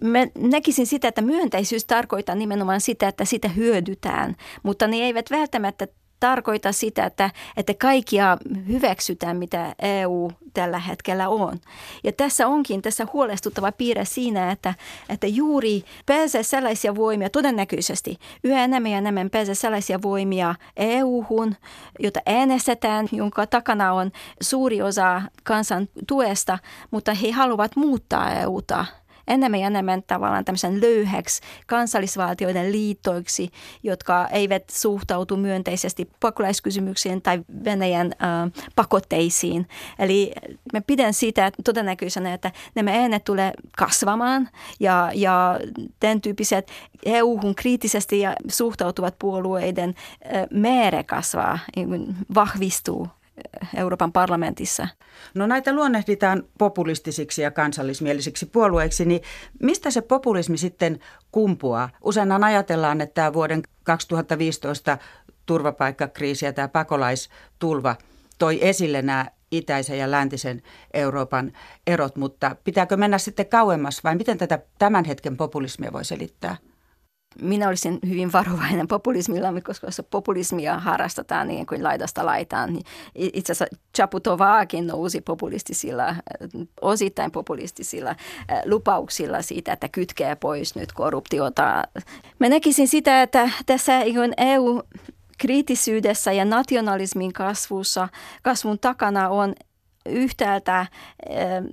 Mä 0.00 0.18
näkisin 0.38 0.86
sitä, 0.86 1.08
että 1.08 1.22
myönteisyys 1.22 1.84
tarkoittaa 1.84 2.34
nimenomaan 2.34 2.80
sitä, 2.80 3.08
että 3.08 3.24
sitä 3.24 3.48
hyödytään, 3.48 4.36
mutta 4.62 4.86
ne 4.86 4.96
eivät 4.96 5.30
välttämättä 5.30 5.86
tarkoita 6.20 6.72
sitä, 6.72 7.04
että, 7.04 7.30
että 7.56 7.74
kaikkia 7.74 8.38
hyväksytään, 8.68 9.36
mitä 9.36 9.74
EU 9.82 10.30
tällä 10.54 10.78
hetkellä 10.78 11.28
on. 11.28 11.58
Ja 12.04 12.12
tässä 12.12 12.46
onkin 12.46 12.82
tässä 12.82 13.06
huolestuttava 13.12 13.72
piirre 13.72 14.04
siinä, 14.04 14.50
että, 14.50 14.74
että 15.08 15.26
juuri 15.26 15.84
pääsee 16.06 16.42
sellaisia 16.42 16.94
voimia, 16.94 17.30
todennäköisesti 17.30 18.18
yhä 18.44 18.64
enemmän 18.64 18.92
ja 18.92 18.98
enemmän 18.98 19.30
pääsee 19.30 19.54
sellaisia 19.54 20.02
voimia 20.02 20.54
EU-hun, 20.76 21.56
jota 21.98 22.20
äänestetään, 22.26 23.08
jonka 23.12 23.46
takana 23.46 23.92
on 23.92 24.10
suuri 24.42 24.82
osa 24.82 25.22
kansan 25.42 25.88
tuesta, 26.08 26.58
mutta 26.90 27.14
he 27.14 27.30
haluavat 27.30 27.76
muuttaa 27.76 28.32
EUta– 28.32 28.86
enemmän 29.28 29.60
ja 29.60 29.66
enemmän 29.66 30.02
tavallaan 30.02 30.44
tämmöisen 30.44 30.80
löyhäksi 30.80 31.42
kansallisvaltioiden 31.66 32.72
liittoiksi, 32.72 33.50
jotka 33.82 34.26
eivät 34.26 34.70
suhtautu 34.70 35.36
myönteisesti 35.36 36.10
pakolaiskysymyksiin 36.20 37.22
tai 37.22 37.44
Venäjän 37.64 38.06
äh, 38.06 38.64
pakotteisiin. 38.76 39.68
Eli 39.98 40.32
me 40.72 40.80
pidän 40.80 41.14
sitä 41.14 41.52
todennäköisenä, 41.64 42.34
että 42.34 42.52
nämä 42.74 42.90
äänet 42.90 43.24
tulee 43.24 43.52
kasvamaan 43.78 44.48
ja, 44.80 45.10
ja 45.14 45.60
tämän 46.00 46.20
tyyppiset 46.20 46.70
EU-hun 47.04 47.54
kriittisesti 47.54 48.20
ja 48.20 48.36
suhtautuvat 48.48 49.18
puolueiden 49.18 49.94
äh, 50.34 50.46
määrä 50.50 51.04
kasvaa, 51.04 51.58
niin 51.76 52.16
vahvistuu 52.34 53.08
Euroopan 53.76 54.12
parlamentissa. 54.12 54.88
No 55.34 55.46
näitä 55.46 55.72
luonnehditaan 55.72 56.42
populistisiksi 56.58 57.42
ja 57.42 57.50
kansallismielisiksi 57.50 58.46
puolueiksi, 58.46 59.04
niin 59.04 59.20
mistä 59.62 59.90
se 59.90 60.00
populismi 60.00 60.58
sitten 60.58 60.98
kumpuaa? 61.32 61.90
Useinhan 62.02 62.44
ajatellaan, 62.44 63.00
että 63.00 63.14
tämä 63.14 63.32
vuoden 63.32 63.62
2015 63.84 64.98
turvapaikkakriisi 65.46 66.44
ja 66.44 66.52
tämä 66.52 66.68
pakolaistulva 66.68 67.96
toi 68.38 68.58
esille 68.68 69.02
nämä 69.02 69.26
itäisen 69.50 69.98
ja 69.98 70.10
läntisen 70.10 70.62
Euroopan 70.94 71.52
erot, 71.86 72.16
mutta 72.16 72.56
pitääkö 72.64 72.96
mennä 72.96 73.18
sitten 73.18 73.46
kauemmas 73.46 74.04
vai 74.04 74.16
miten 74.16 74.38
tätä 74.38 74.58
tämän 74.78 75.04
hetken 75.04 75.36
populismia 75.36 75.92
voi 75.92 76.04
selittää? 76.04 76.56
Minä 77.42 77.68
olisin 77.68 77.98
hyvin 78.08 78.32
varovainen 78.32 78.88
populismilla, 78.88 79.48
koska 79.62 79.86
populismia 80.10 80.78
harrastetaan 80.78 81.48
niin 81.48 81.66
kuin 81.66 81.84
laidasta 81.84 82.26
laitaan. 82.26 82.72
Niin 82.72 82.84
itse 83.14 83.52
asiassa 83.52 83.76
Chaputovaakin 83.96 84.86
nousi 84.86 85.20
populistisilla, 85.20 86.16
osittain 86.80 87.30
populistisilla 87.30 88.16
lupauksilla 88.64 89.42
siitä, 89.42 89.72
että 89.72 89.88
kytkee 89.88 90.34
pois 90.34 90.74
nyt 90.74 90.92
korruptiota. 90.92 91.82
Mä 92.38 92.48
näkisin 92.48 92.88
sitä, 92.88 93.22
että 93.22 93.50
tässä 93.66 94.00
EU 94.36 94.82
kriittisyydessä 95.38 96.32
ja 96.32 96.44
nationalismin 96.44 97.32
kasvussa, 97.32 98.08
kasvun 98.42 98.78
takana 98.78 99.28
on 99.28 99.54
yhtäältä 100.06 100.86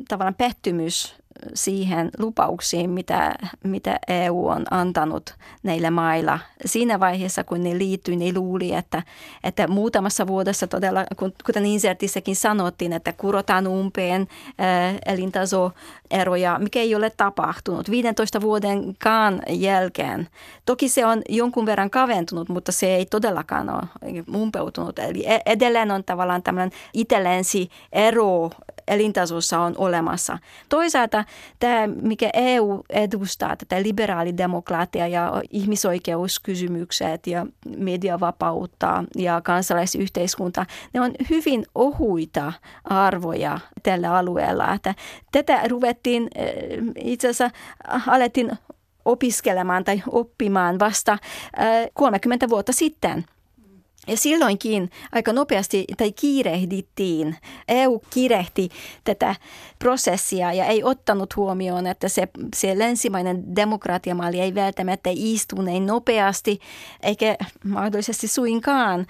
tavallaan 0.07 0.35
pettymys 0.35 1.20
siihen 1.53 2.09
lupauksiin, 2.17 2.89
mitä, 2.89 3.35
mitä 3.63 3.99
EU 4.07 4.47
on 4.47 4.65
antanut 4.71 5.35
näille 5.63 5.89
mailla. 5.89 6.39
Siinä 6.65 6.99
vaiheessa, 6.99 7.43
kun 7.43 7.63
ne 7.63 7.77
liittyi, 7.77 8.15
ne 8.15 8.33
luuli, 8.35 8.73
että, 8.73 9.03
että 9.43 9.67
muutamassa 9.67 10.27
vuodessa 10.27 10.67
todella, 10.67 11.05
kuten 11.45 11.65
insertissäkin 11.65 12.35
sanottiin, 12.35 12.93
että 12.93 13.13
kurotaan 13.13 13.67
umpeen 13.67 14.21
äh, 14.21 14.95
elintasoeroja, 15.05 16.59
mikä 16.59 16.79
ei 16.79 16.95
ole 16.95 17.09
tapahtunut 17.09 17.91
15 17.91 18.41
vuodenkaan 18.41 19.41
jälkeen. 19.49 20.27
Toki 20.65 20.89
se 20.89 21.05
on 21.05 21.21
jonkun 21.29 21.65
verran 21.65 21.89
kaventunut, 21.89 22.49
mutta 22.49 22.71
se 22.71 22.95
ei 22.95 23.05
todellakaan 23.05 23.69
ole 23.69 24.23
umpeutunut. 24.35 24.99
Eli 24.99 25.23
e-, 25.27 25.41
edelleen 25.45 25.91
on 25.91 26.03
tavallaan 26.03 26.43
tämmöinen 26.43 26.71
itsellensi 26.93 27.69
ero 27.91 28.49
elintasossa 28.87 29.59
on 29.59 29.75
olemassa. 29.77 30.37
Toisaalta 30.69 31.25
tämä, 31.59 31.87
mikä 31.87 32.29
EU 32.33 32.83
edustaa, 32.89 33.55
tätä 33.55 33.83
liberaalidemokratia 33.83 35.07
ja 35.07 35.41
ihmisoikeuskysymykset 35.49 37.27
ja 37.27 37.45
mediavapautta 37.77 39.03
ja 39.15 39.41
kansalaisyhteiskunta, 39.41 40.65
ne 40.93 41.01
on 41.01 41.11
hyvin 41.29 41.65
ohuita 41.75 42.53
arvoja 42.83 43.59
tällä 43.83 44.17
alueella. 44.17 44.73
Että 44.73 44.95
tätä 45.31 45.61
ruvettiin 45.67 46.27
eh, 46.35 46.53
itse 46.95 47.27
asiassa 47.27 47.57
alettiin 48.07 48.51
opiskelemaan 49.05 49.83
tai 49.83 50.03
oppimaan 50.11 50.79
vasta 50.79 51.17
30 51.93 52.45
eh, 52.45 52.49
vuotta 52.49 52.73
sitten– 52.73 53.25
Ja 54.07 54.17
silloinkin 54.17 54.89
aika 55.11 55.33
nopeasti 55.33 55.85
tai 55.97 56.11
kiirehdittiin. 56.11 57.35
EU 57.67 58.01
kiirehti 58.09 58.69
tätä 59.03 59.35
prosessia 59.79 60.53
ja 60.53 60.65
ei 60.65 60.83
ottanut 60.83 61.35
huomioon, 61.35 61.87
että 61.87 62.09
se, 62.09 62.27
se 62.55 62.79
länsimainen 62.79 63.55
demokratiamalli 63.55 64.39
ei 64.39 64.55
välttämättä 64.55 65.09
istu 65.13 65.61
näin 65.61 65.85
nopeasti, 65.85 66.59
eikä 67.03 67.37
mahdollisesti 67.63 68.27
suinkaan 68.27 69.07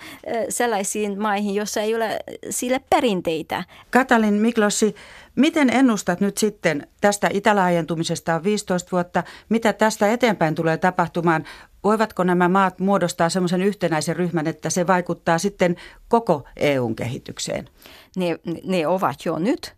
sellaisiin 0.50 1.22
maihin, 1.22 1.56
joissa 1.56 1.82
ei 1.82 1.96
ole 1.96 2.20
sille 2.50 2.82
perinteitä. 2.90 3.64
Katalin 3.90 4.34
Miklossi, 4.34 4.96
Miten 5.36 5.70
ennustat 5.70 6.22
nyt 6.22 6.38
sitten 6.38 6.88
tästä 7.02 7.30
itälaajentumisesta 7.34 8.36
on 8.36 8.44
15 8.44 8.92
vuotta, 8.92 9.24
mitä 9.50 9.74
tästä 9.74 10.12
eteenpäin 10.12 10.56
tulee 10.56 10.78
tapahtumaan? 10.78 11.44
Voivatko 11.84 12.24
nämä 12.24 12.50
maat 12.50 12.80
muodostaa 12.80 13.30
semmoisen 13.30 13.62
yhtenäisen 13.62 14.16
ryhmän, 14.16 14.48
että 14.48 14.70
se 14.70 14.88
vaikuttaa 14.88 15.38
sitten 15.38 15.76
koko 16.08 16.44
EUn 16.58 16.96
kehitykseen? 16.96 17.70
Ne, 18.18 18.40
ne 18.64 18.88
ovat 18.88 19.26
jo 19.26 19.40
nyt 19.40 19.76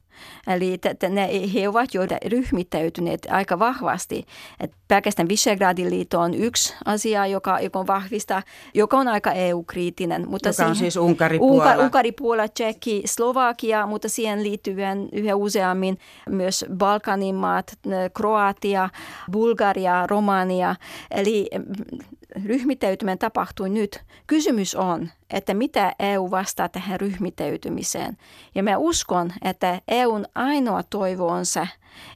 Eli 0.48 0.79
että 0.86 1.10
ne, 1.10 1.29
he 1.53 1.70
ovat 1.70 1.93
jo 1.93 2.01
ryhmittäytyneet 2.25 3.27
aika 3.29 3.60
vahvasti. 3.60 4.25
Et 4.60 4.72
pelkästään 4.88 5.29
Visegradin 5.29 5.89
liitto 5.89 6.20
on 6.20 6.34
yksi 6.34 6.74
asia, 6.86 7.27
joka, 7.27 7.60
joka 7.60 7.79
on 7.79 7.88
vahvista, 7.88 8.41
joka 8.74 8.98
on 8.98 9.08
aika 9.08 9.32
EU-kriittinen. 9.32 10.29
Mutta 10.29 10.50
joka 10.50 10.55
siihen, 10.55 10.70
on 10.70 10.75
siis 10.75 10.98
Unkari, 10.98 11.38
Puola. 11.38 11.63
Unkari, 11.63 11.84
Unkari, 11.84 12.12
Puola, 12.12 12.48
Tsekki, 12.48 13.01
Slovakia, 13.05 13.88
mutta 13.88 14.10
siihen 14.10 14.43
liittyen 14.43 15.10
yhä 15.12 15.36
useammin 15.36 15.98
myös 16.29 16.65
Balkanin 16.77 17.36
maat, 17.36 17.77
Kroatia, 18.13 18.89
Bulgaria, 19.32 20.08
Romania. 20.08 20.75
Eli 21.12 21.50
ryhmittäytyminen 22.46 23.17
tapahtui 23.17 23.70
nyt. 23.70 24.01
Kysymys 24.27 24.75
on, 24.75 25.10
että 25.29 25.53
mitä 25.53 25.96
EU 26.00 26.32
vastaa 26.32 26.70
tähän 26.70 27.00
ryhmittäytymiseen. 27.00 28.17
Ja 28.55 28.63
mä 28.63 28.77
uskon, 28.77 29.32
että 29.41 29.82
EUn 30.03 30.25
ainoa 30.36 30.83
toivo 30.83 31.27
on 31.27 31.45
se, 31.45 31.67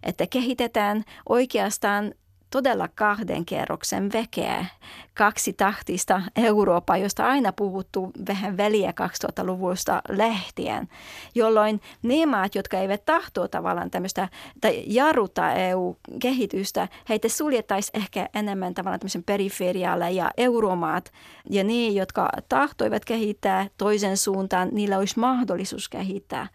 että 0.03 0.27
kehitetään 0.27 1.03
oikeastaan 1.29 2.13
todella 2.49 2.87
kahden 2.95 3.45
kerroksen 3.45 4.13
vekeä, 4.13 4.65
kaksi 5.13 5.53
tahtista 5.53 6.21
Eurooppaa, 6.35 6.97
josta 6.97 7.25
aina 7.25 7.53
puhuttu 7.53 8.11
vähän 8.27 8.57
väliä 8.57 8.91
2000-luvusta 8.91 10.01
lähtien, 10.09 10.87
jolloin 11.35 11.81
ne 12.03 12.25
maat, 12.25 12.55
jotka 12.55 12.77
eivät 12.77 13.05
tahtoa 13.05 13.47
tavallaan 13.47 13.91
tämmöistä 13.91 14.29
tai 14.61 14.83
jarruta 14.87 15.51
EU-kehitystä, 15.51 16.87
heitä 17.09 17.29
suljettaisiin 17.29 18.01
ehkä 18.01 18.29
enemmän 18.33 18.73
tavallaan 18.73 18.99
tämmöisen 18.99 19.23
periferialle 19.23 20.11
ja 20.11 20.31
euromaat 20.37 21.11
ja 21.49 21.63
ne, 21.63 21.87
jotka 21.87 22.29
tahtoivat 22.49 23.05
kehittää 23.05 23.67
toisen 23.77 24.17
suuntaan, 24.17 24.69
niillä 24.71 24.97
olisi 24.97 25.19
mahdollisuus 25.19 25.89
kehittää. 25.89 26.47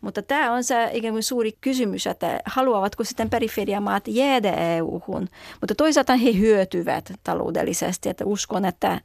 Mutta 0.00 0.22
tämä 0.22 0.52
on 0.52 0.64
se 0.64 0.90
ikään 0.92 1.14
kuin 1.14 1.22
suuri 1.22 1.52
kysymys, 1.60 2.06
että 2.06 2.40
haluavatko 2.44 3.04
sitten 3.04 3.30
periferiamaat 3.30 4.08
jäädä 4.08 4.52
EU-hun. 4.52 5.28
Mutta 5.60 5.74
toisaalta 5.74 6.16
he 6.16 6.38
hyötyvät 6.38 7.12
taloudellisesti, 7.24 8.08
että 8.08 8.24
uskon, 8.24 8.64
että 8.64 9.00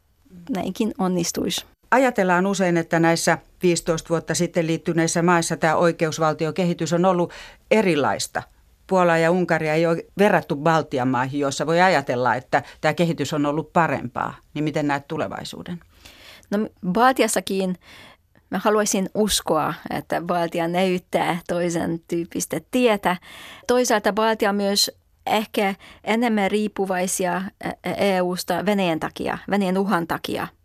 näinkin 0.50 0.93
onnistuisi. 0.98 1.65
Ajatellaan 1.91 2.45
usein, 2.45 2.77
että 2.77 3.00
näissä 3.00 3.38
15 3.63 4.10
vuotta 4.10 4.36
sitten 4.36 4.67
liittyneissä 4.67 5.21
maissa 5.21 5.57
tämä 5.57 5.75
oikeusvaltiokehitys 5.75 6.93
on 6.93 7.05
ollut 7.05 7.31
erilaista. 7.71 8.43
Puola 8.88 9.17
ja 9.17 9.31
Unkaria 9.31 9.74
ei 9.74 9.86
ole 9.86 10.05
verrattu 10.17 10.55
Baltian 10.55 11.07
maihin, 11.07 11.39
joissa 11.39 11.67
voi 11.67 11.81
ajatella, 11.81 12.36
että 12.36 12.63
tämä 12.81 12.93
kehitys 12.93 13.33
on 13.33 13.45
ollut 13.45 13.74
parempaa. 13.74 14.36
Niin 14.53 14.63
miten 14.63 14.88
näet 14.88 15.07
tulevaisuuden? 15.07 15.79
No 16.51 16.69
Baltiassakin 16.91 17.77
Mä 18.51 18.62
haluaisin 18.63 19.10
uskoa, 19.13 19.74
että 19.89 20.22
Baltia 20.22 20.67
näyttää 20.67 21.37
toisen 21.48 22.00
tyyppistä 22.07 22.61
tietä. 22.72 23.18
Toisaalta 23.68 24.14
Baltia 24.14 24.53
myös 24.53 24.92
ehkä 25.25 25.75
enemmän 26.03 26.51
riippuvaisia 26.51 27.42
EUsta 27.98 28.66
Venäjän 28.66 29.00
takia, 29.00 29.37
Venäjän 29.50 29.77
uhan 29.77 30.07
takia– 30.07 30.48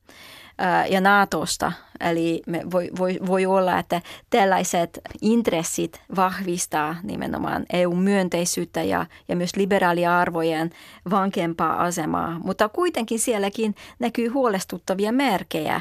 ja 0.90 1.01
NATOsta. 1.01 1.73
Eli 2.01 2.42
me 2.47 2.62
voi, 2.73 2.90
voi, 2.99 3.19
voi 3.27 3.47
olla, 3.47 3.79
että 3.79 4.03
tällaiset 4.31 5.01
intressit 5.23 6.01
vahvistaa 6.16 6.97
nimenomaan 7.03 7.66
EU-myönteisyyttä 7.73 8.83
ja, 8.83 9.07
ja 9.29 9.37
myös 9.37 9.57
liberaalia 9.57 10.19
arvojen 10.19 10.71
vankempaa 11.11 11.83
asemaa. 11.83 12.40
Mutta 12.45 12.69
kuitenkin 12.69 13.19
sielläkin 13.19 13.75
näkyy 13.99 14.29
huolestuttavia 14.29 15.12
merkejä, 15.12 15.81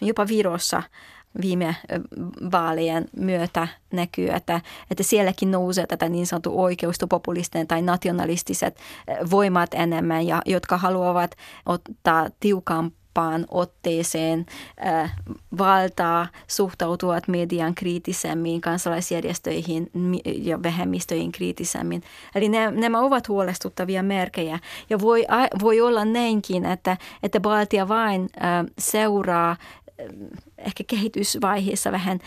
jopa 0.00 0.28
Virossa 0.28 0.82
viime 1.40 1.76
vaalien 2.52 3.04
myötä 3.16 3.68
näkyy, 3.92 4.28
että, 4.28 4.60
että 4.90 5.02
sielläkin 5.02 5.50
nousee 5.50 5.86
tätä 5.86 6.08
niin 6.08 6.26
sanottu 6.26 6.62
oikeistopopulisten 6.62 7.66
tai 7.66 7.82
nationalistiset 7.82 8.78
voimat 9.30 9.74
enemmän, 9.74 10.26
ja, 10.26 10.42
jotka 10.46 10.76
haluavat 10.76 11.30
ottaa 11.66 12.28
tiukampaa 12.40 13.05
vahvempaan 13.16 13.46
otteeseen 13.50 14.46
äh, 14.86 15.16
valtaa, 15.58 16.26
suhtautuvat 16.46 17.28
median 17.28 17.74
kriittisemmin, 17.74 18.60
kansalaisjärjestöihin 18.60 19.90
ja 20.24 20.62
vähemmistöihin 20.62 21.32
kriittisemmin. 21.32 22.02
Eli 22.34 22.48
ne, 22.48 22.70
nämä 22.70 23.00
ovat 23.00 23.28
huolestuttavia 23.28 24.02
merkejä. 24.02 24.58
Ja 24.90 25.00
voi, 25.00 25.24
voi 25.62 25.80
olla 25.80 26.04
näinkin, 26.04 26.66
että, 26.66 26.96
että 27.22 27.40
Baltia 27.40 27.88
vain 27.88 28.28
äh, 28.42 28.66
seuraa 28.78 29.50
äh, 29.50 29.56
ehkä 30.58 30.84
kehitysvaiheessa 30.86 31.92
vähän 31.92 32.18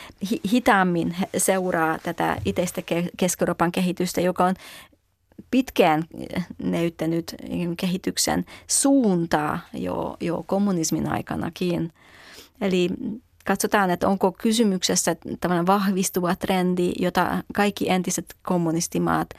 hitaammin 0.52 1.16
seuraa 1.38 1.98
tätä 2.04 2.38
itseistä 2.46 2.82
Keski-Euroopan 3.18 3.72
kehitystä, 3.72 4.22
joka 4.22 4.46
on 4.46 4.56
pitkään 5.52 6.06
eh, 6.36 6.48
näyttänyt 6.58 7.36
kehityksen 7.78 8.46
suuntaa 8.68 9.60
jo, 9.74 10.18
jo 10.20 10.44
kommunismin 10.48 11.12
aikanakin. 11.12 11.94
Eli 12.62 12.90
katsotaan, 13.46 13.90
että 13.90 14.08
onko 14.08 14.32
kysymyksessä 14.32 15.16
tämmöinen 15.40 15.68
vahvistuva 15.68 16.36
trendi, 16.36 16.92
jota 17.00 17.44
kaikki 17.56 17.90
entiset 17.90 18.36
kommunistimaat 18.44 19.30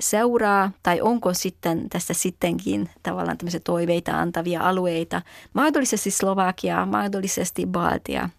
seuraa, 0.00 0.70
tai 0.82 1.00
onko 1.00 1.34
sitten 1.34 1.88
tässä 1.88 2.14
sittenkin 2.14 2.90
tavallaan 3.02 3.38
tämmöisiä 3.38 3.60
toiveita 3.60 4.20
antavia 4.20 4.60
alueita, 4.60 5.22
mahdollisesti 5.52 6.10
Slovakia, 6.10 6.86
mahdollisesti 6.86 7.66
Baltia. 7.66 8.30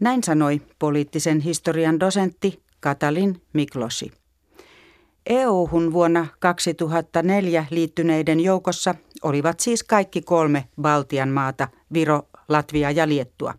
Näin 0.00 0.24
sanoi 0.24 0.62
poliittisen 0.78 1.40
historian 1.40 2.00
dosentti 2.00 2.62
Katalin 2.80 3.42
Miklosi. 3.52 4.12
EU-hun 5.26 5.92
vuonna 5.92 6.26
2004 6.38 7.64
liittyneiden 7.70 8.40
joukossa 8.40 8.94
olivat 9.22 9.60
siis 9.60 9.82
kaikki 9.82 10.22
kolme 10.22 10.64
Baltian 10.82 11.28
maata, 11.28 11.68
Viro, 11.92 12.22
Latvia 12.48 12.90
ja 12.90 13.08
Liettua. 13.08 13.54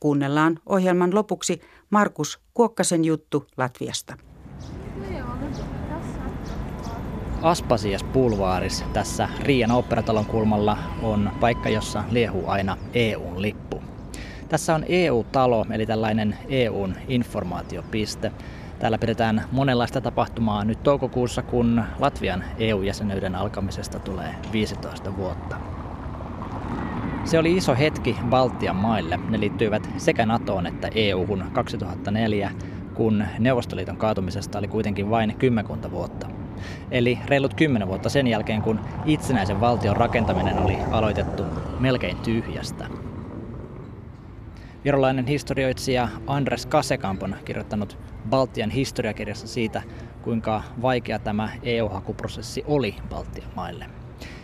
Kuunnellaan 0.00 0.58
ohjelman 0.66 1.14
lopuksi 1.14 1.60
Markus 1.90 2.40
Kuokkasen 2.54 3.04
juttu 3.04 3.46
Latviasta. 3.56 4.16
Aspasias 7.42 8.04
Pulvaaris 8.04 8.84
tässä 8.92 9.28
Riian 9.40 9.70
operatalon 9.70 10.26
kulmalla 10.26 10.78
on 11.02 11.30
paikka, 11.40 11.68
jossa 11.68 12.04
liehuu 12.10 12.48
aina 12.48 12.76
EUn 12.94 13.42
lippu. 13.42 13.82
Tässä 14.48 14.74
on 14.74 14.84
EU-talo, 14.88 15.66
eli 15.70 15.86
tällainen 15.86 16.38
EUn 16.48 16.94
informaatiopiste. 17.08 18.32
Täällä 18.84 18.98
pidetään 18.98 19.44
monenlaista 19.52 20.00
tapahtumaa 20.00 20.64
nyt 20.64 20.82
toukokuussa, 20.82 21.42
kun 21.42 21.84
Latvian 21.98 22.44
EU-jäsenyyden 22.58 23.34
alkamisesta 23.34 23.98
tulee 23.98 24.34
15 24.52 25.16
vuotta. 25.16 25.56
Se 27.24 27.38
oli 27.38 27.56
iso 27.56 27.74
hetki 27.74 28.16
Baltian 28.30 28.76
maille. 28.76 29.20
Ne 29.28 29.40
liittyivät 29.40 29.90
sekä 29.96 30.26
NATOon 30.26 30.66
että 30.66 30.90
EU-hun 30.94 31.44
2004, 31.52 32.50
kun 32.94 33.24
Neuvostoliiton 33.38 33.96
kaatumisesta 33.96 34.58
oli 34.58 34.68
kuitenkin 34.68 35.10
vain 35.10 35.36
kymmenkunta 35.38 35.90
vuotta. 35.90 36.26
Eli 36.90 37.18
reilut 37.26 37.54
kymmenen 37.54 37.88
vuotta 37.88 38.08
sen 38.08 38.26
jälkeen, 38.26 38.62
kun 38.62 38.80
itsenäisen 39.04 39.60
valtion 39.60 39.96
rakentaminen 39.96 40.58
oli 40.58 40.78
aloitettu 40.90 41.42
melkein 41.80 42.16
tyhjästä. 42.16 42.86
Virolainen 44.84 45.26
historioitsija 45.26 46.08
Andres 46.26 46.66
Kasekamp 46.66 47.22
on 47.22 47.36
kirjoittanut 47.44 47.98
Baltian 48.30 48.70
historiakirjassa 48.70 49.46
siitä, 49.46 49.82
kuinka 50.22 50.62
vaikea 50.82 51.18
tämä 51.18 51.48
EU-hakuprosessi 51.62 52.64
oli 52.66 52.96
Baltian 53.08 53.50
maille. 53.56 53.86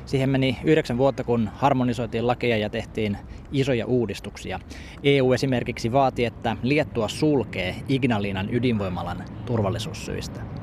Siihen 0.06 0.30
meni 0.30 0.58
yhdeksän 0.64 0.98
vuotta, 0.98 1.24
kun 1.24 1.50
harmonisoitiin 1.54 2.26
lakeja 2.26 2.56
ja 2.56 2.70
tehtiin 2.70 3.18
isoja 3.52 3.86
uudistuksia. 3.86 4.60
EU 5.02 5.32
esimerkiksi 5.32 5.92
vaati, 5.92 6.24
että 6.24 6.56
Liettua 6.62 7.08
sulkee 7.08 7.74
Ignalinan 7.88 8.54
ydinvoimalan 8.54 9.24
turvallisuussyistä. 9.46 10.59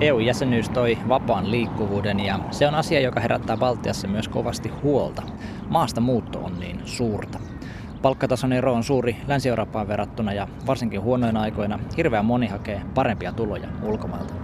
EU-jäsenyys 0.00 0.70
toi 0.70 0.98
vapaan 1.08 1.50
liikkuvuuden 1.50 2.20
ja 2.20 2.38
se 2.50 2.68
on 2.68 2.74
asia, 2.74 3.00
joka 3.00 3.20
herättää 3.20 3.56
Baltiassa 3.56 4.08
myös 4.08 4.28
kovasti 4.28 4.68
huolta. 4.68 5.22
Maasta 5.68 6.00
muutto 6.00 6.38
on 6.38 6.60
niin 6.60 6.80
suurta. 6.84 7.38
Palkkatason 8.02 8.52
ero 8.52 8.72
on 8.72 8.82
suuri 8.82 9.16
Länsi-Eurooppaan 9.28 9.88
verrattuna 9.88 10.32
ja 10.32 10.48
varsinkin 10.66 11.02
huonoina 11.02 11.40
aikoina 11.40 11.78
hirveän 11.96 12.24
moni 12.24 12.46
hakee 12.46 12.82
parempia 12.94 13.32
tuloja 13.32 13.68
ulkomailta. 13.82 14.34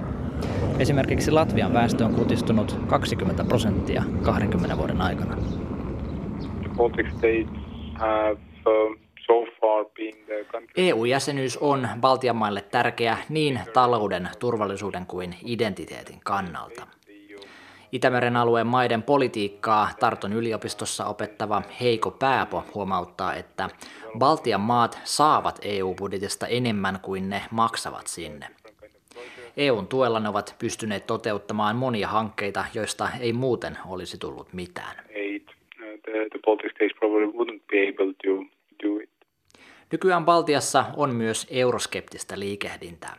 Esimerkiksi 0.79 1.31
Latvian 1.31 1.73
väestö 1.73 2.05
on 2.05 2.15
kutistunut 2.15 2.79
20 2.87 3.45
prosenttia 3.45 4.05
20 4.23 4.79
vuoden 4.79 5.01
aikana. 5.01 5.37
EU-jäsenyys 10.77 11.57
on 11.57 11.89
Baltian 12.01 12.37
maille 12.37 12.63
tärkeä 12.63 13.17
niin 13.29 13.61
talouden, 13.73 14.29
turvallisuuden 14.39 15.07
kuin 15.07 15.35
identiteetin 15.45 16.21
kannalta. 16.25 16.87
Itämeren 17.93 18.37
alueen 18.37 18.67
maiden 18.67 19.03
politiikkaa 19.03 19.89
Tarton 20.01 20.33
yliopistossa 20.33 21.07
opettava 21.07 21.63
Heiko 21.81 22.11
Pääpo 22.11 22.65
huomauttaa, 22.75 23.35
että 23.35 23.71
Baltian 24.19 24.61
maat 24.61 24.99
saavat 25.05 25.59
EU-budjetista 25.63 26.47
enemmän 26.47 26.99
kuin 27.03 27.31
ne 27.31 27.43
maksavat 27.51 28.07
sinne. 28.07 28.47
EUn 29.57 29.87
tuella 29.87 30.21
ne 30.21 30.29
ovat 30.29 30.57
pystyneet 30.59 31.07
toteuttamaan 31.07 31.77
monia 31.77 32.09
hankkeita, 32.09 32.65
joista 32.75 33.09
ei 33.21 33.33
muuten 33.33 33.79
olisi 33.89 34.19
tullut 34.19 34.53
mitään. 34.53 34.97
Nykyään 39.93 40.25
Baltiassa 40.25 40.85
on 40.97 41.15
myös 41.15 41.47
euroskeptistä 41.51 42.39
liikehdintää. 42.39 43.17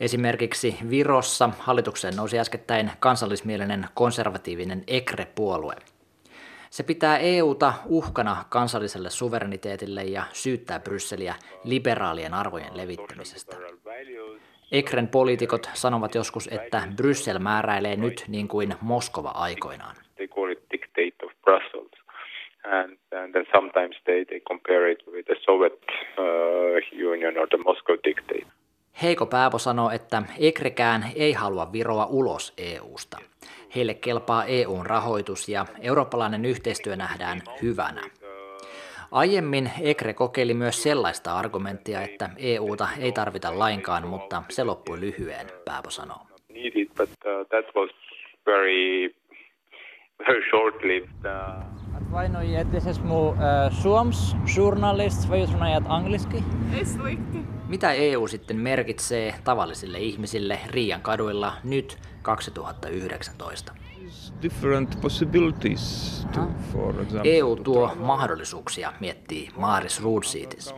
Esimerkiksi 0.00 0.76
Virossa 0.90 1.50
hallitukseen 1.58 2.16
nousi 2.16 2.38
äskettäin 2.38 2.90
kansallismielinen 3.00 3.86
konservatiivinen 3.94 4.84
EKRE-puolue. 4.86 5.74
Se 6.70 6.82
pitää 6.82 7.18
EUta 7.18 7.72
uhkana 7.86 8.44
kansalliselle 8.48 9.10
suvereniteetille 9.10 10.04
ja 10.04 10.22
syyttää 10.32 10.80
Brysseliä 10.80 11.34
liberaalien 11.64 12.34
arvojen 12.34 12.76
levittämisestä. 12.76 13.56
Ekren 14.72 15.08
poliitikot 15.08 15.70
sanovat 15.74 16.14
joskus, 16.14 16.48
että 16.52 16.88
Bryssel 16.96 17.38
määräilee 17.38 17.96
nyt 17.96 18.24
niin 18.28 18.48
kuin 18.48 18.74
Moskova 18.80 19.28
aikoinaan. 19.28 19.96
And, 23.36 23.46
sometimes 23.52 23.96
they, 24.04 24.24
they 24.24 24.40
compare 24.40 24.92
it 24.92 25.02
with 25.12 25.26
the 25.26 25.36
Soviet 25.40 25.72
uh, 26.18 27.08
Union 27.12 27.38
or 27.38 27.48
the 27.48 27.58
Moscow 27.58 27.96
dictate. 28.04 28.46
Heiko 29.02 29.26
Pääpo 29.26 29.58
sanoo, 29.58 29.90
että 29.90 30.22
Ekrekään 30.40 31.04
ei 31.16 31.32
halua 31.32 31.72
Viroa 31.72 32.06
ulos 32.06 32.54
EUsta. 32.58 33.18
Heille 33.74 33.94
kelpaa 33.94 34.44
EUn 34.44 34.86
rahoitus 34.86 35.48
ja 35.48 35.66
eurooppalainen 35.82 36.44
yhteistyö 36.44 36.96
nähdään 36.96 37.42
hyvänä. 37.62 38.02
Aiemmin 39.10 39.70
Ekre 39.82 40.14
kokeili 40.14 40.54
myös 40.54 40.82
sellaista 40.82 41.38
argumenttia, 41.38 42.02
että 42.02 42.30
EUta 42.36 42.88
ei 43.00 43.12
tarvita 43.12 43.58
lainkaan, 43.58 44.08
mutta 44.08 44.42
se 44.48 44.64
loppui 44.64 45.00
lyhyen, 45.00 45.46
Pääpo 45.64 45.90
sanoo. 45.90 46.18
Uh, 46.50 47.88
very 50.18 50.42
short-lived. 50.50 51.08
Uh... 51.24 51.75
Vai 52.16 52.28
no 52.28 52.42
jättises 52.42 53.00
mu 53.02 53.28
uh, 53.28 53.36
suoms 53.70 54.36
journalist 54.56 55.28
vai 55.28 55.46
sanojat 55.46 55.84
angliski? 55.88 56.44
Mitä 57.68 57.92
EU 57.92 58.26
sitten 58.26 58.56
merkitsee 58.56 59.34
tavallisille 59.44 59.98
ihmisille 59.98 60.60
Riian 60.66 61.00
kaduilla 61.00 61.52
nyt 61.64 61.98
2019? 62.22 63.72
different 64.42 65.00
possibilities 65.00 66.26
to, 66.34 66.40
for 66.72 67.00
example, 67.00 67.30
EU 67.36 67.56
tuo 67.56 67.92
mahdollisuuksia, 67.96 68.92
miettii 69.00 69.48
Maaris 69.56 70.02
Roodsiitis. 70.02 70.74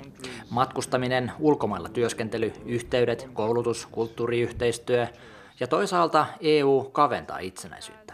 Matkustaminen, 0.51 1.33
ulkomailla 1.38 1.88
työskentely, 1.88 2.53
yhteydet, 2.66 3.29
koulutus, 3.33 3.87
kulttuuriyhteistyö 3.87 5.07
ja 5.61 5.66
toisaalta 5.66 6.27
EU 6.40 6.90
kaventaa 6.92 7.38
itsenäisyyttä. 7.38 8.08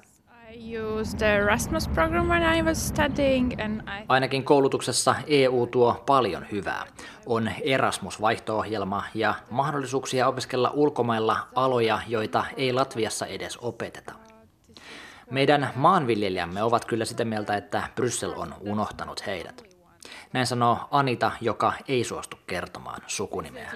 Ainakin 4.09 4.45
koulutuksessa 4.45 5.15
EU 5.27 5.67
tuo 5.67 6.03
paljon 6.07 6.47
hyvää. 6.53 6.87
On 7.27 7.51
Erasmus-vaihto-ohjelma 7.65 9.05
ja 9.15 9.35
mahdollisuuksia 9.51 10.29
opiskella 10.29 10.71
ulkomailla 10.75 11.37
aloja, 11.55 12.01
joita 12.09 12.45
ei 12.57 12.73
Latviassa 12.73 13.27
edes 13.27 13.57
opeteta. 13.57 14.13
Meidän 15.31 15.71
maanviljelijämme 15.77 16.63
ovat 16.63 16.85
kyllä 16.85 17.05
sitä 17.05 17.25
mieltä, 17.25 17.57
että 17.57 17.83
Bryssel 17.95 18.33
on 18.37 18.55
unohtanut 18.61 19.27
heidät. 19.27 19.65
Näin 20.33 20.47
sanoo 20.47 20.79
Anita, 20.91 21.33
joka 21.41 21.73
ei 21.89 22.05
suostu 22.05 22.37
kertomaan 22.47 23.01
sukunimeä. 23.07 23.73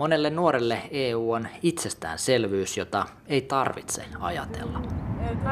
Monelle 0.00 0.30
nuorelle 0.30 0.82
EU 0.90 1.32
on 1.32 1.48
itsestäänselvyys, 1.62 2.76
jota 2.76 3.06
ei 3.26 3.40
tarvitse 3.40 4.04
ajatella. 4.20 4.82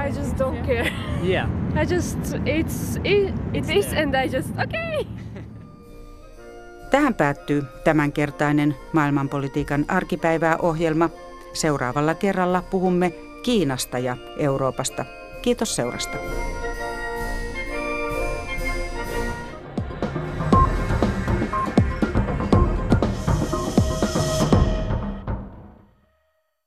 I 0.07 0.19
just 0.19 0.39
don't 0.39 0.67
care. 0.67 0.93
Yeah. 1.29 1.49
I 1.83 1.95
just, 1.95 2.19
it's, 2.35 3.01
it, 3.05 3.35
it 3.53 3.71
is 3.71 3.87
and 3.87 4.15
I 4.25 4.37
just, 4.37 4.51
okay. 4.51 5.07
Tähän 6.91 7.15
päättyy 7.15 7.65
tämänkertainen 7.85 8.77
maailmanpolitiikan 8.93 9.85
arkipäivää 9.89 10.57
ohjelma. 10.57 11.11
Seuraavalla 11.53 12.15
kerralla 12.15 12.63
puhumme 12.63 13.13
Kiinasta 13.43 13.99
ja 13.99 14.17
Euroopasta. 14.39 15.05
Kiitos 15.43 15.77
seurasta. 15.77 16.17